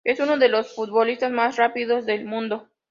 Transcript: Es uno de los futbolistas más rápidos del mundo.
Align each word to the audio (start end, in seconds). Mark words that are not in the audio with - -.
Es 0.03 0.19
uno 0.19 0.39
de 0.39 0.49
los 0.49 0.73
futbolistas 0.73 1.31
más 1.31 1.57
rápidos 1.57 2.07
del 2.07 2.25
mundo. 2.25 2.67